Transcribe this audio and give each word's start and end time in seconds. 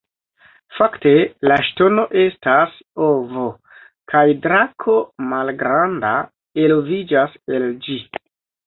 Fakte 0.77 1.11
la 1.51 1.57
ŝtono 1.67 2.05
estas 2.23 2.79
ovo 3.09 3.45
kaj 4.15 4.25
drako 4.47 4.99
malgranda 5.35 6.19
eloviĝas 6.67 7.43
el 7.59 7.71
ĝi. 7.89 8.03